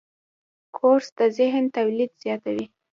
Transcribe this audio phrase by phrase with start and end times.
[0.77, 2.65] کورس د ذهن تولید زیاتوي.